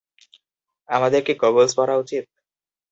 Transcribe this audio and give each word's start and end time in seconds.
আমাদের 0.89 1.21
কি 1.23 1.33
গগলস 1.41 1.71
পরা 1.77 1.95
উচিত? 1.97 2.23